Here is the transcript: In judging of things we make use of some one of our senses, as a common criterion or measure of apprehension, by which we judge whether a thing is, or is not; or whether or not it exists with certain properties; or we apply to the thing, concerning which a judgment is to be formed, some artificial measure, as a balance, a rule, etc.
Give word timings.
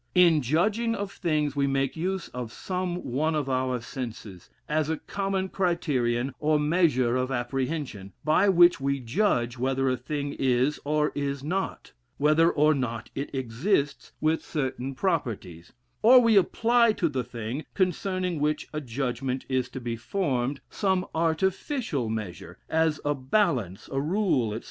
In 0.15 0.41
judging 0.41 0.95
of 0.95 1.11
things 1.11 1.55
we 1.55 1.67
make 1.67 1.95
use 1.95 2.27
of 2.29 2.51
some 2.51 3.03
one 3.11 3.35
of 3.35 3.47
our 3.47 3.79
senses, 3.79 4.49
as 4.67 4.89
a 4.89 4.97
common 4.97 5.47
criterion 5.49 6.33
or 6.39 6.59
measure 6.59 7.15
of 7.15 7.29
apprehension, 7.31 8.11
by 8.25 8.49
which 8.49 8.81
we 8.81 8.99
judge 8.99 9.59
whether 9.59 9.87
a 9.91 9.95
thing 9.95 10.33
is, 10.39 10.79
or 10.85 11.11
is 11.13 11.43
not; 11.43 11.91
or 12.17 12.23
whether 12.23 12.49
or 12.49 12.73
not 12.73 13.11
it 13.13 13.29
exists 13.35 14.11
with 14.19 14.43
certain 14.43 14.95
properties; 14.95 15.71
or 16.01 16.19
we 16.19 16.35
apply 16.35 16.93
to 16.93 17.07
the 17.07 17.23
thing, 17.23 17.63
concerning 17.75 18.39
which 18.39 18.67
a 18.73 18.81
judgment 18.81 19.45
is 19.49 19.69
to 19.69 19.79
be 19.79 19.95
formed, 19.95 20.61
some 20.67 21.05
artificial 21.13 22.09
measure, 22.09 22.57
as 22.67 22.99
a 23.05 23.13
balance, 23.13 23.87
a 23.91 24.01
rule, 24.01 24.51
etc. 24.55 24.59